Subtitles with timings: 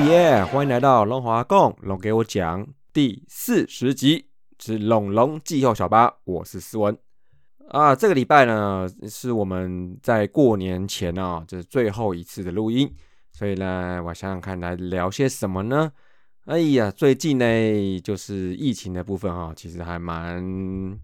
[0.00, 0.44] 耶！
[0.44, 4.26] 欢迎来到龙华共龙给我讲第四十集
[4.58, 6.96] 之龙龙季后小巴，我是思文
[7.68, 7.94] 啊。
[7.94, 12.92] 这个礼拜呢是我们在过年前啊，这是最后一次的录音，
[13.32, 15.90] 所以呢，我想想看来聊些什么呢？
[16.44, 20.98] 哎呀，最近呢就是疫情的部分哈，其实还蛮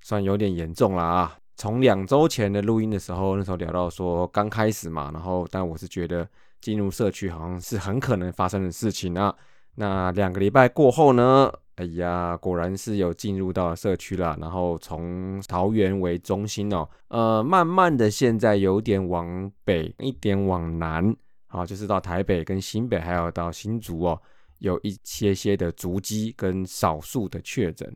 [0.00, 1.38] 算有点严重了啊。
[1.56, 6.28] 从两周前的录音的时候，那时候聊到说刚开始嘛，然后但我是觉得。
[6.58, 9.32] 进入社区好像是很可能发生的事情啊。
[9.74, 11.52] 那两个礼拜过后呢？
[11.76, 14.36] 哎呀，果然是有进入到社区了。
[14.40, 21.14] 然后从桃园为中心哦，呃，慢慢的现在有点往北，一点往南，
[21.46, 24.20] 好，就是到台北跟新北，还有到新竹哦，
[24.58, 27.94] 有一些些的足迹跟少数的确诊。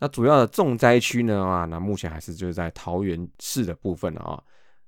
[0.00, 4.42] 那主要的重灾区呢啊，那目前还是就是在桃园市的部分了啊。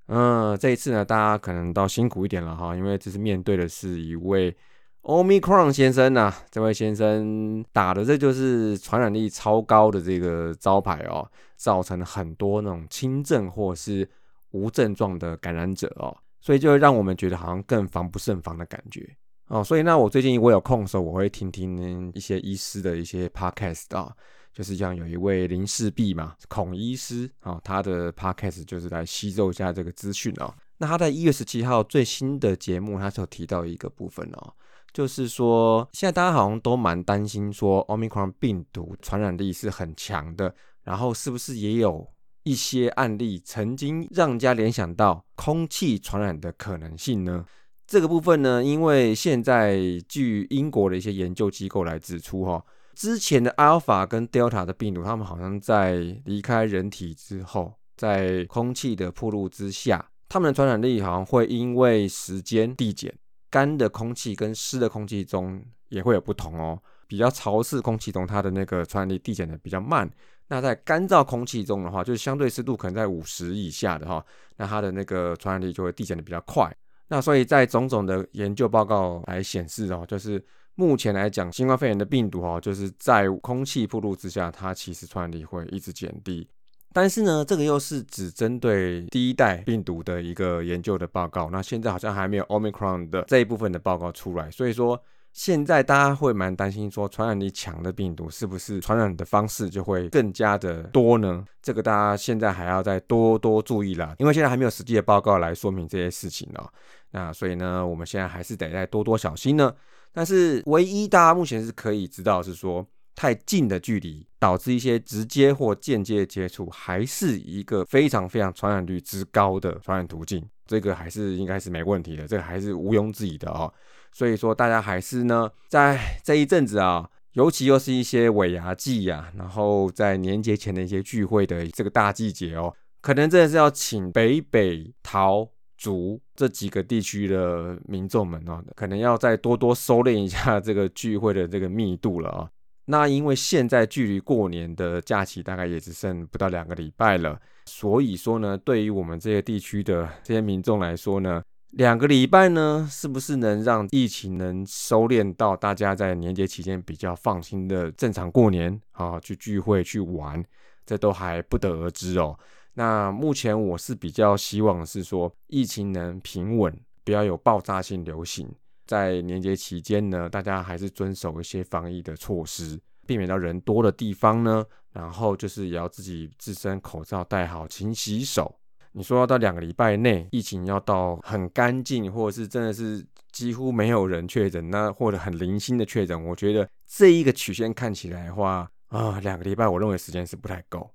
[0.06, 4.54] 嗯，这一次呢，大家可能都辛苦一点了哈，因为这是面对的是一位
[5.02, 6.34] Omicron 先生呐。
[6.50, 14.08] 这位先生打的这就是传染力超高的这个招牌哦，造成很多那种轻症或是
[14.50, 19.08] 无症状的感染者哦，所以就会让我们觉得好像更防不胜防的感觉
[19.48, 19.62] 哦。
[19.62, 24.10] 所以呢，我最近我有空的时候，我会听听一些医师的一些 podcast 啊。
[24.52, 30.54] 就是像有一位林世璧嘛，孔医师啊，他的 podcast 就是来吸收一下这个资讯哦。
[30.76, 34.52] 那他在一月十七号最新的节目，他就提到一个部分哦，
[34.92, 42.06] 就是说现在大家好像都蛮担心说，omicron 病毒传染力是很强的，然后是不是也有
[42.42, 47.46] 一些案例曾经让家联想到空气传染的可能性呢？
[47.86, 52.62] 这个部分呢，因为现在据英国的一些研究机构来指出哈。
[52.94, 63.12] 之前的阿尔法跟德尔塔的病毒，他们好像在离开人体之后，在空气的铺露之下，他们的传染力好像会因为时间递减，
[63.50, 66.78] 干的空气跟湿的空气中也会有不同哦。
[67.06, 70.06] 比较潮湿空气中，它的那个传染力递减的比较慢；
[70.48, 74.24] 那在干燥空气中的话，就是相对湿度可能在五十以下的哈，
[74.56, 76.70] 那它的那个传染力就会递减的比较快。
[77.08, 80.44] 那所以在种种的研究报告来显示哦，就是。
[80.74, 86.48] 目前来讲，新冠肺炎的病毒哈，就是在空气铺露之下，它其实传染力会一直减低。
[86.94, 91.48] 但是呢，这个又是只针对第一代病毒的一个研究的报告。
[91.50, 95.02] 那现在好像还没有 Omicron 的这一部分的报告出来，所以说
[95.32, 101.42] 现在大家会蛮担心，说传染力强的病毒是不是传染的方式就会更加的多呢？
[101.62, 106.70] 这个大家现在还要再多多注意啦，因为现在还没有实际的报告来说明这些事情哦。
[107.12, 109.74] 那所以呢，我们现在还是得再多多小心呢。
[110.12, 120.44] 但是唯一大家目前是可以知道是说，太近的距离导致一些直接或间接的接触，还是一个非常非常传染率之高的传染途径。
[120.66, 123.72] 这个还是应该是没问题的，这个还是毋庸置疑的哦。
[124.12, 135.48] 所以说大家还是呢，在这一阵子啊，尤其又是一些尾牙季呀，然后在年节前的一些聚会的这个大季节哦，可能真的是要请北北桃。
[135.82, 142.48] 族这几个地区的民众们哦，可能要再多多收敛一下这个聚会的这个密度了啊。
[142.84, 160.44] 那因为现在距离过年的假期大概也只剩不到两个礼拜了，所以说呢，对于我们这些地区的这些民众来说呢，两个礼拜呢，是不是能让疫情能收敛到大家在年节期间比较放心的正常过年啊，去聚会去玩，
[160.86, 162.38] 这都还不得而知哦。
[162.74, 166.74] 那目前我是比较希望是说疫情能平稳，
[167.04, 168.48] 不要有爆炸性流行。
[168.86, 174.64] 在年节期间呢，大家还是遵守一些防疫的措施，避免到人多的地方呢。
[174.92, 178.54] 然后就是也要自己自身口罩戴好，勤洗手。
[178.92, 190.90] 你说要到两个礼拜内疫情要到很干净，或者是真的是几乎没有人确诊，那或者很零星的确诊，我觉得这一个曲线看起来的话啊，两个礼拜我认为时间是不太够。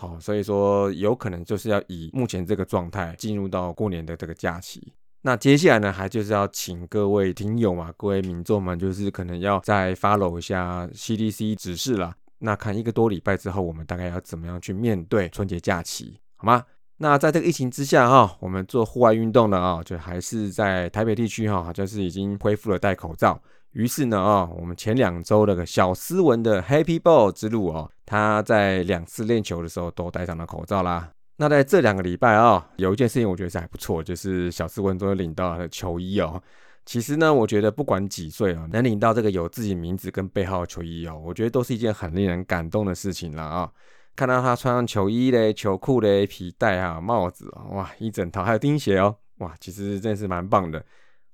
[0.00, 4.92] 好，所以说有可能就是要以目前这个状态进入到过年的这个假期。
[5.22, 12.14] 那接下来呢，还就是要请各位听友嘛，各位民众们，就是可能要再 follow 一下 CDC 指示啦。
[12.38, 16.64] 那看一个多礼拜之后，我们大概要怎么样去面对春节假期，好吗？
[16.98, 23.42] 那在这个疫情之下哈，我们做户外运动的啊，就还是在台北地区哈，就是已经恢复了戴口罩。
[23.72, 31.10] 于是呢，啊，我们前两周那个小斯文的 Happy Ball 之路哦，他在两次练球的时候都戴上了口罩啦。
[31.36, 36.42] 那在这两个礼拜啊，有一件事情我觉得是还不错，就是小斯文终于领到了球衣哦。
[36.84, 43.70] 其实呢，我觉得不管几岁哦，能领到这个有自己名字跟背号的球衣哦，我觉得都是一件很令人感动的事情了啊。
[44.16, 50.84] 看到他穿上球衣嘞、球裤嘞、皮带啊、帽子哇，一整套还有钉鞋哦，哇，其实真的是蛮棒的。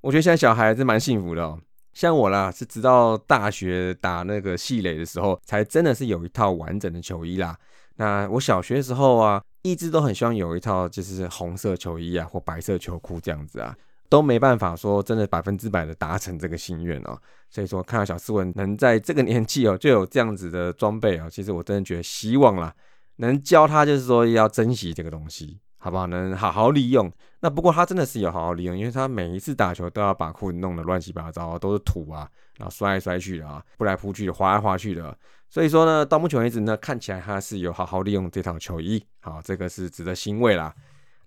[0.02, 1.58] 我觉得现在小孩还是蛮幸福的哦。
[1.94, 7.56] 像我啦，是直到大学打那个系垒的时候，才真的是有一套完整的球衣啦。
[7.96, 13.72] 那我小学的时候啊，一直都很希望有一套就是红色球衣啊，或白色球裤这样子啊，
[14.08, 17.16] 都没办法说真的百分之百的达成这个心愿哦。
[17.48, 22.74] 所以说，看到小斯文能在这个年纪哦就有这样子的装备哦，其实我真的觉得希望啦，
[23.16, 25.60] 能教他就是说要珍惜这个东西。
[25.84, 26.06] 好不好？
[26.06, 27.12] 能好好利用。
[27.40, 32.26] 那不过他真的是有好好利用，因为他每一次打球都要把裤子弄得乱七八糟，都是土啊，
[32.56, 35.14] 然后摔来摔去的啊，扑来扑去的，滑来滑去的。
[35.50, 39.04] 所以说呢，到目前为止呢，看起来他是有好好利用这套球衣。
[39.20, 40.74] 好，这个是值得欣慰啦。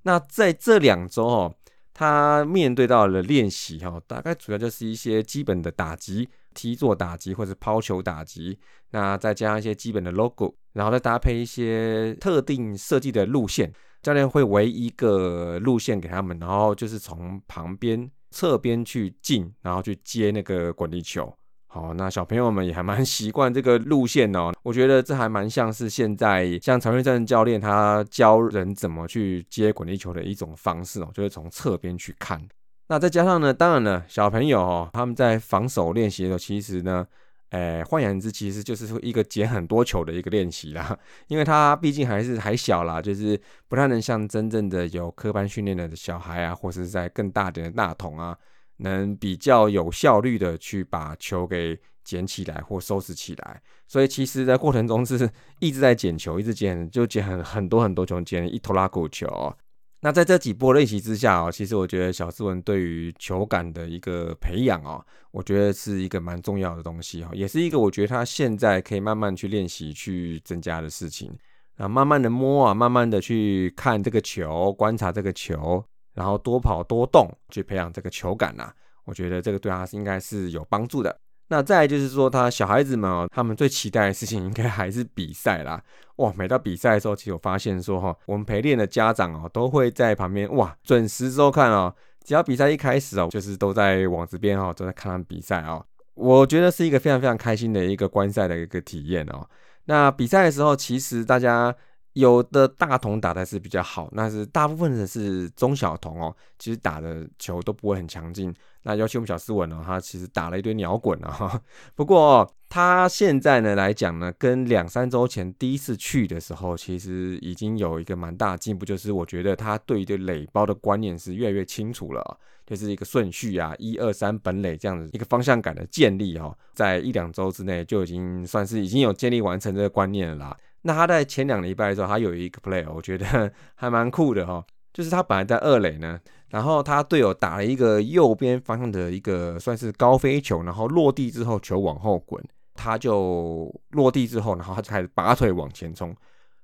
[0.01, 1.55] 那在这两周哦，
[1.93, 8.57] 他面对到了练习哈，大概主要就是一些基本的打击、踢座打击或者抛球打击，
[8.89, 13.71] 那再加上一些基本的 logo，然后再搭配一些特定设计的路线。
[14.07, 21.29] 教练会围一个路线给他们，然后就是从旁边侧边去进，然后去接那个滚地球。
[21.67, 24.53] 好，那小朋友们也还蛮习惯这个路线哦。
[24.63, 32.41] 我觉得这还蛮像是现在像曹瑞正教练他教人怎么去接滚地球的一种方式哦，就是从侧边去看。
[32.87, 37.05] 那再加上呢，当然了，小朋友哦，他们在防守练习的时候，其实呢。
[37.51, 40.97] 诶，换言之，其实就是说一个捡很多球的一个练习啦。
[41.29, 43.39] 因为他毕竟还是还小啦，就是
[43.69, 48.37] 不太能像真正的有科班训练的小孩啊，或是在更大点的大童啊，
[48.77, 53.61] 能比较有效率的去把球给捡起来或收拾起来。
[53.87, 55.29] 所以其实，在过程中是
[55.59, 59.55] 一直在捡球，一直捡，就捡很很多很多球，捡一头拉骨球。
[59.99, 71.35] 那在这几波练习之下哦，其实我觉得小斯文对于球感的一个培养哦，我觉得是一个蛮重要的东西哈，也是一个我觉得他现在可以慢慢去练习去增加的事情
[71.77, 75.83] 啊，慢慢的摸啊，慢慢的去看这个球，观察这个球，
[76.13, 78.71] 然后多跑多动，去培养这个球感呐，
[79.03, 81.19] 我觉得这个对他应该是有帮助的。
[81.49, 85.81] 那再就是说，他小孩子们哦，他们最期待的事情应该还是比赛啦。
[86.17, 91.93] 哇，每到比赛的时候，其实我发现说哈，我们陪练的家长哦，都会在旁边哇，准时收看哦。
[92.23, 95.85] 只要比赛一开始哦，就是都在网子边哦，都在看他们比赛哦。
[96.15, 99.47] 我觉得是一个非常非常开心的一个观赛的一个体验哦。
[99.85, 101.75] 那比赛的时候，其实大家。
[102.17, 108.51] 有的大童打的是比较好，那是大部分的是中小童哦，其实打的球都不会很强劲。
[108.81, 111.29] 那尤其我们小斯文呢，他其实打了一堆鸟滚啊。
[111.29, 111.61] 哈。
[111.93, 130.57] 不过他现在呢来讲呢，跟两三周前第一次去的时候，其实已经有一个蛮大进步，就是我觉得他对于垒包的观念是越来越清楚了，就是一个顺序啊，一二三本垒这样子一个方向感的建立哈，在一两周之内就已经算是已经有建立完成这个观念了啦。
[130.87, 134.65] 那他在前两礼拜的时候，他有一个 play，我觉得 还蛮酷的哈。
[134.93, 136.17] 就是他本来在二垒呢，
[136.47, 142.41] 然后他队友打了一个右边方向的一个算是高飞球，然后落地之后球往后滚，
[142.73, 146.15] 他就落地之后，然后他就开始拔腿往前冲，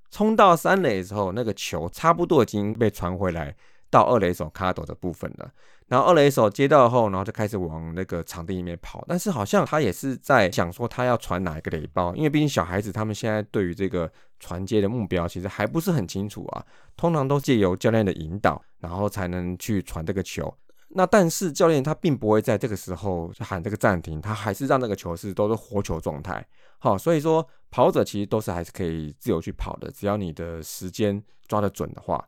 [0.09, 3.53] 冲到三垒的时候，那个球差不多已经被传回来
[3.91, 5.51] 到二垒手卡斗的部分了。
[5.87, 20.53] 然后二垒手接到后，然后就开始往那个场地里面跑，但是好像他也是在想说他要传哪一个雷包，因为毕竟小孩子他们现在对于这个传接的目标其实还不是很清楚啊，通常都借由教练的引导，然后才能去传这个球。
[20.95, 26.45] 那但是教练他并不会在这个时候喊这个暂停，他还是让那个球是都是活球状态。
[26.77, 32.23] 好，所以说跑者其实都是还是可以自由去跑的，只要你的时间抓得准的话。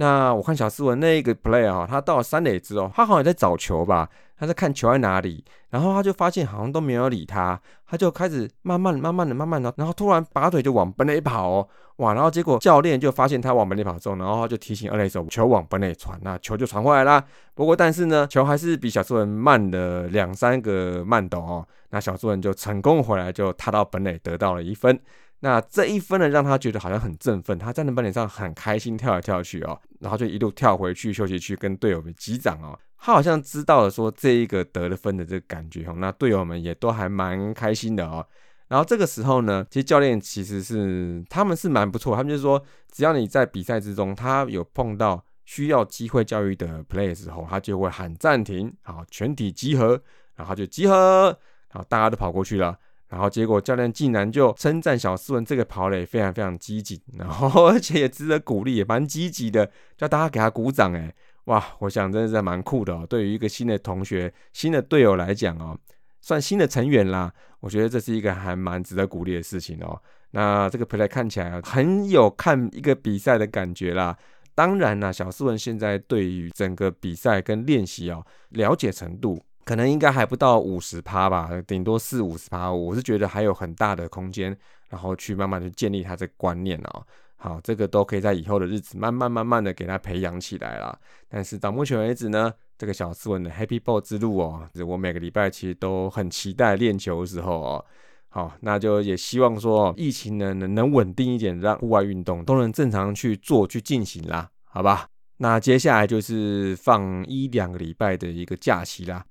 [0.00, 12.14] 那我看小斯文那个 play 啊，他到了三垒之后，他好像也在找球吧，他在看球在哪里，然后他就发现好像都没有理他，他就开始慢慢慢慢的、慢慢的，然后突然拔腿就往本垒跑哦，哇！
[12.14, 17.24] 然后结果教练就发现他往本垒跑之后，然后他就提醒二垒手球往本垒传，那球就传回来啦。
[17.54, 24.96] 不过但是呢，球还是比小斯文慢了两三个慢斗哦，那小斯文就成功回来，就踏到本垒得到了一分。
[25.40, 32.78] 那这一分呢，让他觉得好像很振奋，他站在板脸上很开心，跳来跳去哦，然后就一路跳回去休息区跟队友们击掌哦。
[32.98, 38.26] 他好像知道了说这一个得了分的这个感觉哦，那队友们也都还蛮开心的哦。
[38.66, 50.02] 然后这个时候呢，其实教练其实是他们是蛮不错，他们就是说，只要你在比赛之中，他有碰到需要机会教育的 play 的时候，他就会喊暂停，好，全体集合，
[50.34, 51.26] 然后就集合，
[51.70, 52.76] 然后大家都跑过去了。
[53.08, 63.06] 然后结果教练竟然就称赞小斯文这个跑垒非常非常积极，然后 而且也值得鼓励，也蛮积极的，叫大家给他鼓掌哎，哇，我想真的是蛮酷的哦。
[63.08, 65.78] 对于一个新的同学、新的队友来讲哦，
[66.20, 69.98] 算新的成员啦，我觉得这是一个还蛮值得鼓励的事情哦。
[70.32, 74.14] 那这个 play 看起来很有看一个比赛的感觉啦。
[74.54, 79.42] 当然啦，小斯文现在对于整个比赛跟练习哦了解程度。
[79.68, 82.72] 可能应该还不到五十趴吧，顶多四五十趴。
[82.72, 84.56] 我是觉得还有很大的空间，
[84.88, 87.06] 然后去慢慢的建立他这个观念哦。
[87.36, 90.98] 好，这个都可以在以后的日子慢慢慢慢的给他培养起来啦。
[91.28, 97.84] 但是到目前为止呢，这个小斯文的 Happy Ball 之路哦，我每个礼拜其实都很期待练球的时候哦。
[98.30, 105.08] 好，那就也希望说疫情呢能能稳定一点，让户外运动都能正常去做去进行啦，好吧？
[105.36, 109.22] 那接下来就是放一两个礼拜的一个假期啦。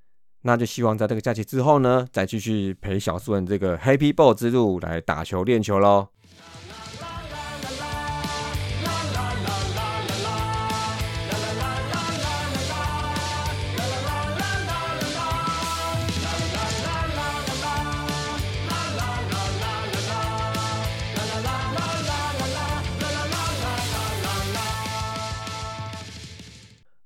[0.48, 6.08] 那就希望在这个假期之后呢，再继续陪小树人这个 Happy Ball 之路来打球练球喽。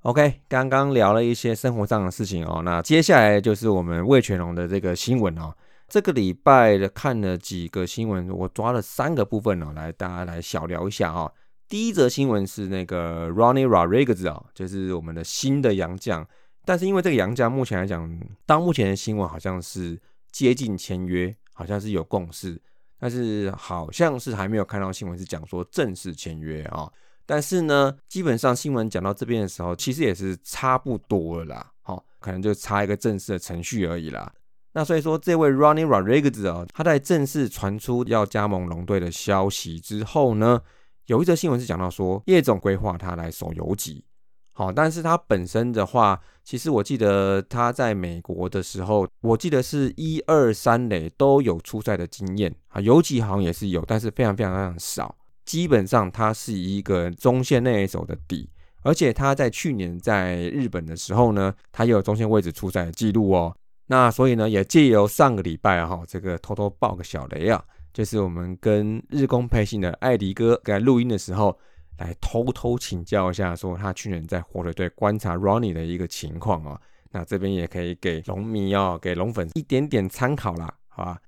[0.04, 5.54] OK，刚刚聊了一些生活上的事情哦，那接下来就是我们魏全龙的这个新闻哦。
[5.88, 11.32] 这个礼拜的看了几个新闻，我抓了三个部分哦，来大家来小聊一下哈。
[11.70, 16.28] 第一则新闻是那个 Ronnie Rodriguez 哦，就是我们的新的洋将，
[16.66, 22.60] 但是因为这个洋将目前来讲，到目前的新闻好像是接近签约，好像是有共识，
[22.98, 26.92] 但是好像是还没有看到新闻是讲说正式签约啊。
[27.26, 34.32] 但是呢，基本上新闻讲到这边的时候，其实也是差不多了啦，好，可能就差一个正式的程序而已啦。
[34.74, 40.62] 那所以说，这位 Ronnie Rodriguez 哦，他在正式传出要加盟龙队的消息之后呢，
[41.08, 44.06] 有一则新闻是讲到说，叶总规划他来守游击，
[44.54, 55.14] 好，但是他本身的话，其实我记得他在美国的时候，我记得是一二三垒都有出赛的经验啊，游击好像也是有，但是非常非常非常少。
[55.46, 58.50] 基本上他是一个中线内手的底，
[58.84, 63.56] 而且他在去年在日本的时候呢，他也有中线位置出赛的记录哦。
[63.88, 67.62] 那所以呢，也借由上个礼拜哈，这个偷偷爆个小雷啊，
[67.94, 71.58] 就是我们跟日工配信的艾迪哥在录音的时候，
[71.98, 76.80] 来偷偷请教一下，说他去年在火腿队观察 Ronnie 的一个情况哦。
[77.12, 81.20] 那这边也可以给龙迷哦，给龙粉一点点参考啦，好吧？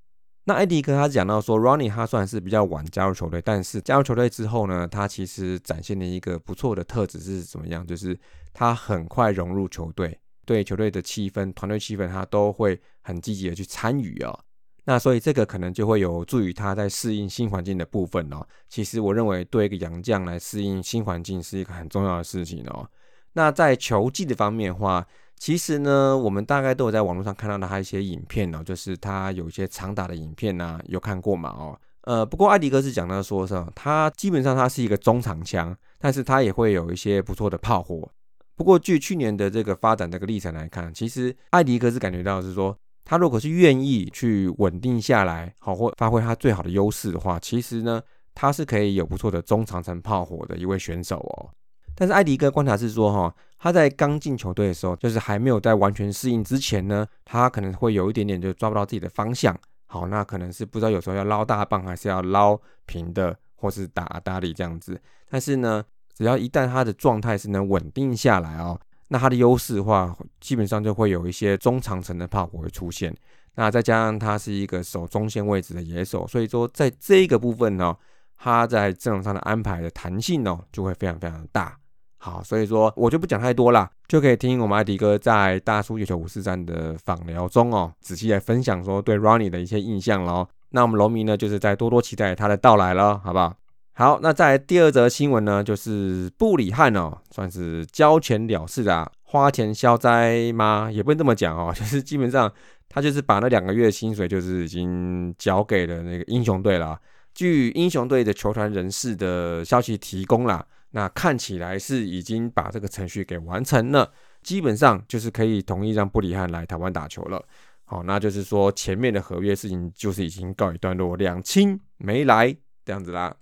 [0.45, 7.87] 那艾迪哥他讲到说，Ronnie 他算是比较晚加入球队，但是加入球队之后呢，他其实展现了一个不错的特质是怎么样？
[7.87, 8.19] 就是
[8.53, 14.37] 他很快融入球队，对球队的气氛、团队气氛，他都会很积极的去参与哦。
[14.83, 18.45] 那所以这个可能就会有助于他在适应新环境的部分哦。
[18.67, 22.85] 其实我认为对一个洋将来适应新环境是一个很重要的事情哦。
[23.31, 31.49] 那在球技的方面的话，其实呢，我们大概都有在网络上看到他一些影片哦，就是他有一些长打的影片呐，有看过嘛？
[31.49, 38.09] 哦，呃，不过艾迪哥是讲到说，是他基本上他是一个中长枪，但是他也会有一些不错的炮火。
[38.55, 48.01] 不过，据去年的这个发展这个历程来看，其实艾迪哥是感觉到是说，他如果是愿意去稳定下来，好或发挥他最好的优势的话，其实呢，
[48.33, 51.49] 他是可以有不错的中长程炮火的一位选手哦。
[51.95, 59.57] 但是艾迪哥观察是说，哈，他在刚进球队的时候，就是还没有在完全适应之前呢，他可能会有一点点就抓不到自己的方向。
[59.85, 64.99] 好，那可能是不知道有时候要捞大棒还是要捞平的，或是打打理这样子。
[65.29, 65.83] 但是呢，
[66.15, 73.15] 只要一旦他的状态是能稳定下来哦，那他的优势的话，基本上就会有一些中长程的炮火会出现。
[73.53, 77.95] 那再加上他是一个守中线位置的野手，所以说在这个部分呢，
[78.35, 81.77] 他在阵容上的安排的弹性哦，就会非常非常的大。
[82.23, 90.47] 好，所以说我就不讲太多了，就可以听我们艾迪哥在大叔月球五四三的访聊中哦，仔细来分享说对 Ronnie 的一些印象喽。
[90.69, 93.53] 那我们龙迷呢，就是在多多期待他的到来了，好不好？
[93.91, 100.89] 好，那在第二则新闻呢，就是布里汉哦，算是交钱了事啊，花钱消灾吗？
[100.89, 102.49] 也不能这么讲哦， 就是基本上
[102.87, 106.97] 他就是把那两个月薪水就是已经交给了那个英雄队了。
[107.35, 110.65] 据英雄队的球团人士的消息提供啦。
[110.95, 114.11] 那看起来是已经把这个程序给完成了，
[114.43, 117.43] 基本上就是可以同意让布里汉来台湾打球了。
[117.85, 123.35] 好，那就是说前面的合约事情就是已经告一段落，两清没来这样子啦。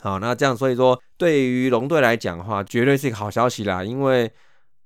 [0.00, 4.32] 好，那这样所以说对于龙队来讲的话，绝对是一个好消息啦，因为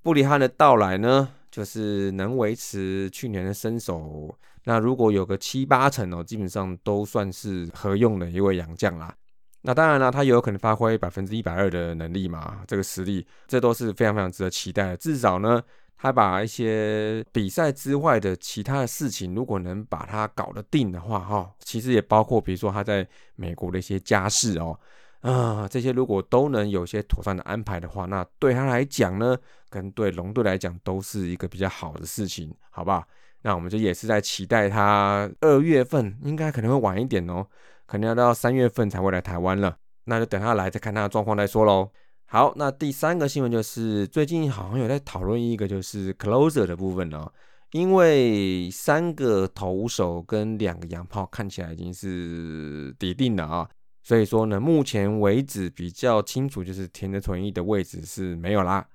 [0.03, 9.15] 布里汉的到来呢，就是能维持去年的身手，那如果有个七八成哦，基本上都算是合用的一位洋将啦。
[9.63, 12.63] 那当然了，他有可能发挥百分之一百二的能力嘛？
[12.67, 14.97] 这个实力，这都是非常非常值得期待的。
[14.97, 15.61] 至少呢，
[15.97, 24.79] 他把一些比赛之外的其他的事情，如果能把它搞得定的话，哈，其实也包括比如说他在美国的一些家事哦，
[25.21, 29.37] 啊，这些如果都能有些妥善的安排的话，那对他来讲呢，
[29.69, 33.05] 跟对龙队来讲都是一个比较好的事情，好不好？
[33.43, 37.47] 那我们就也是在期待他二月份，应该可能会晚一点哦，
[37.87, 39.77] 可能要到三月份才会来台湾了。
[40.05, 41.91] 那就等他来再看他的状况再说喽。
[42.27, 47.31] 好，那第三个新闻就是最近好像有在讨论一个就是 closer 的部分哦，
[47.73, 53.69] 因为三个投手跟两个洋炮看起来已经是底定了啊，
[54.03, 58.87] 所以说呢，目前为止比较清楚就是田泽纯一的位置是没有啦。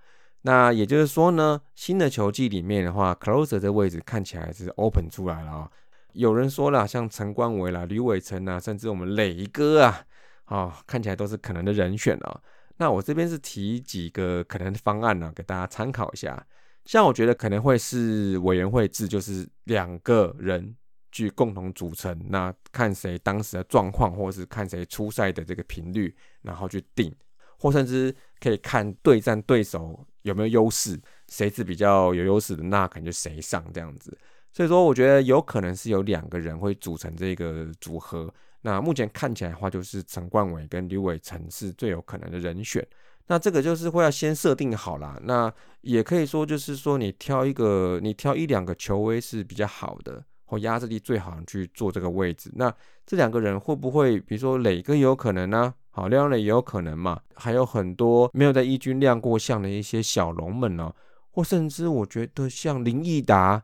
[0.44, 5.72] 那也就是说呢，新的球季里面的话，closer 这位置看起来是 open 出来了啊。
[6.12, 10.06] 有人说了，像陈冠伟啦、吕伟成啊，甚至我们磊哥啊，
[10.46, 12.40] 啊，看起来都是可能的人选啊。
[12.78, 16.46] 那我这边是提几个可能的方案呢，给大家参考一下。
[16.86, 20.76] 像我觉得可能会是委员会制，就是两个人
[21.14, 27.16] 去共同组成，那看谁当时的状况，或是看谁出赛的这个频率，然后去定，
[27.58, 31.00] 或甚至可以看对战对手有没有优势，
[31.30, 34.18] 谁是比较有优势的，那可能就谁上这样子。
[34.52, 38.32] 所以说，我觉得有可能是有两个人会组成这个组合。
[38.62, 42.86] 那目前看起来的话，就是陈冠伟跟刘伟成是最有可能的人选。
[43.28, 45.20] 那这个就是会要先设定好啦。
[45.24, 45.52] 那
[45.82, 52.52] 也可以说，就是说你挑一个，你挑一两个球威是比较好的，或压制力最好去做这个位置。
[52.56, 52.74] 那
[53.06, 55.74] 这两个人会不会，比如说磊哥有可能呢？
[55.96, 57.22] 好，廖磊也有可能嘛？
[57.36, 60.92] 还有很多没有在一军亮过相的一些小龙们哦，
[61.30, 63.64] 或甚至我觉得像林毅达，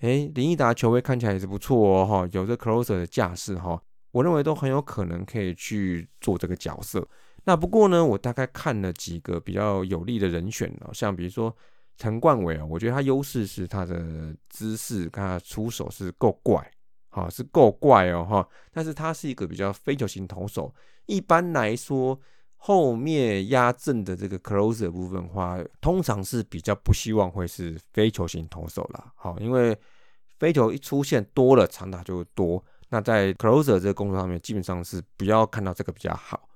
[0.00, 3.78] 诶，林毅达球威看起来也是不错哦，哈，有着 closer 的架势哈。
[4.12, 7.06] 我认为都很有可能可以去做这个角色。
[7.44, 11.54] 那不过呢，我大概看了几个比较有利的人选哦，像比如说
[11.98, 16.66] 陈冠伟啊，我觉得他优势是他的姿势，他出手是够怪，
[17.22, 18.48] 好是够怪哦哈。
[18.72, 20.74] 但是他是一个比较非球型投手，
[21.06, 22.18] 一般来说
[22.56, 29.76] 后面压阵的这个 closer 部分的话，通常是比较不希望会是非球型投手了，好，因为
[30.38, 32.62] 非球一出现多了，长打就多。
[32.88, 36.48] 那在 closer 这个工作上面，基本上是不要看到这个比较好。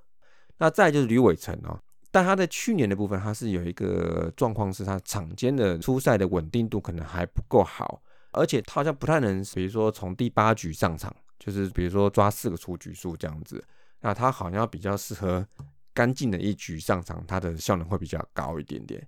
[0.59, 1.79] 那再就是吕伟成哦，
[2.11, 13.62] 但他在去年的部分，他是有一个状况，是他场间的出赛的稳定度可能还不够好，而且他好像不太能，比如说从第八局上场，就是比如说抓四个出局数这样子。
[14.01, 15.47] 那他好像比较适合
[15.93, 19.07] 干净的一局上场，他的效能会比较高一点点。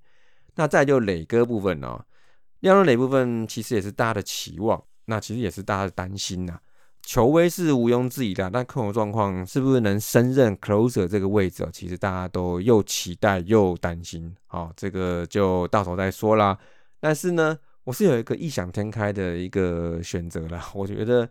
[0.54, 2.04] 那再就磊哥部分哦，
[2.60, 6.60] 亮亮磊部分其实也是大家的期望，那其实也是大家的担心呐。
[7.04, 14.32] 球威是毋庸置疑的，但客观状况是不是能升任 closer 这个位置其实大家都又期待又担心。
[14.46, 16.56] 好，这个就到时候再说啦。
[17.00, 20.70] 但是呢，我是有一个异想天开的一个选择啦。
[20.74, 21.28] 我觉得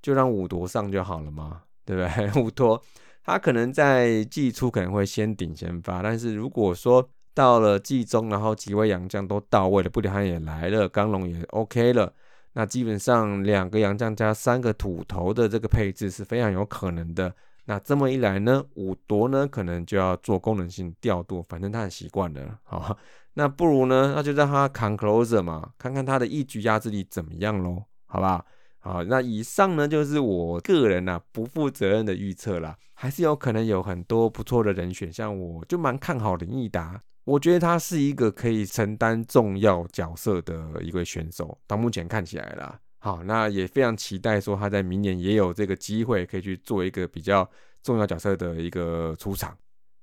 [0.00, 2.30] 就让五夺上就好了嘛，对不对？
[2.42, 2.82] 五夺
[3.22, 12.12] 他可能在季初可能会先顶先发，但是如果说到了季中，然后几位洋将都到位了，布里汉也来了，刚龙也 OK 了。
[12.54, 17.32] 那基本上两个洋将加三个土头的这个配置是非常有可能的。
[17.66, 22.58] 那这么一来呢，五夺呢可能就要做功能性调度，反正他很习惯了。
[22.64, 22.96] 好，
[23.34, 28.44] 那不如呢，那就让他扛 closer 嘛，看看他的一局压制力怎么样喽，好吧
[28.80, 29.04] 好？
[29.04, 37.00] 那以上呢就是我个人呐不负责任的预测啦，还是有可能有很多不错的人选，像我就蛮看好林毅达。
[37.24, 47.48] 我觉得他是一个可以承担重要角色的一位选手，到目前看起来啦，好，那也非常期待说他在明年也有这个机会可以去做一个比较
[47.82, 49.56] 重要角色的一个出场。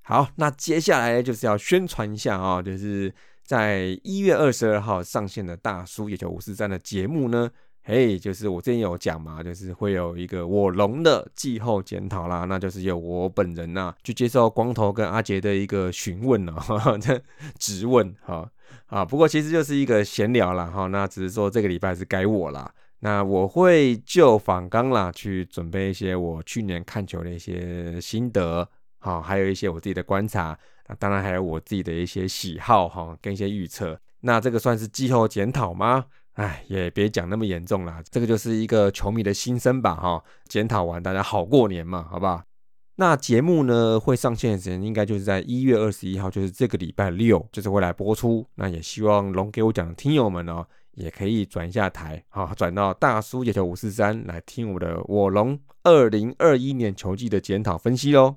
[0.09, 7.51] 好，那接下来就是要宣传一下啊，就是在一月二十二号上线的大叔野球五四三的节目呢。
[7.83, 16.55] 嘿，就是我之前有讲嘛，就是会有一个我龙的季后检讨啦，那就是由我本人呐去接受光头跟阿杰的一个询问了，
[17.01, 17.21] 这
[17.59, 18.49] 质问哈
[18.85, 30.57] 啊，不过其实就是一个闲聊啦哈，那只是说这个礼拜是该我啦，那我会就访纲啦去准备一些我去年看球的一些心得，好，还有一些我自己的观察，
[30.87, 36.05] 那当然还有我自己的一些喜好哈，跟一些预测，那这个算是季后检讨吗？
[36.33, 40.23] 哎，也别讲那么严重啦，这个就是一个球迷的心声吧，哈。
[40.47, 42.43] 检讨完，大家好过年嘛，好不好？
[42.99, 48.45] 那节目呢会上线的时间应该就是在一月二十一号，就是这个礼拜六，就是会来播出。
[48.55, 58.35] 那也希望龙给我讲的听友们哦，也可以转一下台，哈，转到大叔野球五四三来听我的我龙二零二一年球季的检讨分析喽。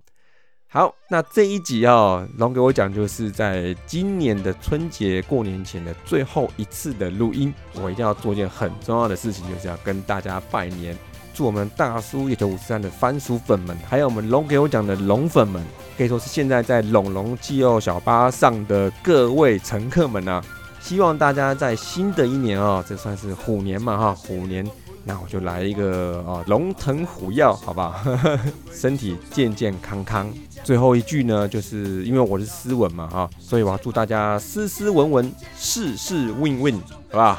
[0.72, 10.96] 好，那这一集啊，龙给我讲，就是在今年的春节过年前的最后一次的录音，我一定要做一件很重要的事情，就是要跟大家拜年，
[11.35, 15.61] 祝我们大叔野球五十三的番薯粉们，还有我们龙给我讲的龙粉们，
[15.98, 20.40] 可以说是现在在龙龙季后小巴上的各位乘客们啊，
[20.80, 24.64] 希望大家在新的一年哦，这算是虎年嘛哈，虎年，
[25.05, 27.95] 那我就来一个啊龙腾虎跃，好不好？
[28.71, 30.31] 身体健健康康。
[30.63, 36.79] 最后一句呢，就是因为我是斯文嘛哈，所以我要祝大家斯斯文文，事事 win win，
[37.11, 37.39] 好不好？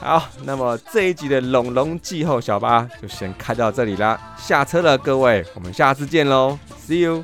[0.18, 7.22] 好，那么这一集的龙龙季后小巴就先开到这里啦，下车了各位，我们下次见喽，See you。